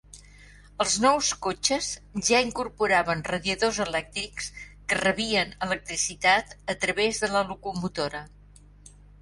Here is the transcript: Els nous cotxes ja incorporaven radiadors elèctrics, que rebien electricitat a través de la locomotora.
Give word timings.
Els 0.83 0.93
nous 1.01 1.27
cotxes 1.47 1.89
ja 2.29 2.39
incorporaven 2.45 3.21
radiadors 3.33 3.77
elèctrics, 3.85 4.49
que 4.89 4.99
rebien 5.03 5.55
electricitat 5.69 6.57
a 6.77 6.79
través 6.87 7.25
de 7.27 7.33
la 7.37 7.47
locomotora. 7.53 8.25